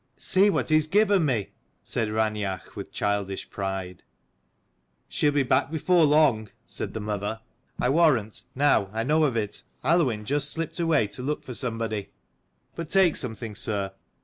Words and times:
"See;, 0.17 0.49
what 0.49 0.69
he 0.69 0.75
has 0.77 0.87
given 0.87 1.25
me," 1.25 1.51
said 1.83 2.09
Raineach 2.09 2.75
with 2.75 2.91
childish 2.91 3.51
pride. 3.51 4.01
"She'll 5.07 5.31
be 5.31 5.43
back 5.43 5.69
before 5.69 6.05
long," 6.05 6.49
said 6.65 6.95
the 6.95 6.99
mother." 6.99 7.41
I 7.79 7.89
warrant, 7.89 8.41
now 8.55 8.89
I 8.93 9.03
know 9.03 9.23
of 9.25 9.37
it, 9.37 9.61
Aluinn 9.83 10.25
just 10.25 10.49
slipped 10.49 10.79
away 10.79 11.05
to 11.09 11.21
look 11.21 11.43
for 11.43 11.53
somebody. 11.53 12.09
But 12.73 12.89
take 12.89 13.15
something, 13.15 13.53
sir. 13.53 13.93